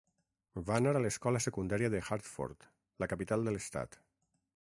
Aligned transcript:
Va 0.69 0.77
anar 0.79 0.93
a 0.99 1.01
l'escola 1.05 1.41
secundària 1.45 1.91
de 1.95 2.01
Hartford, 2.15 2.67
la 3.05 3.11
capital 3.13 3.47
de 3.49 3.57
l'estat. 3.57 4.01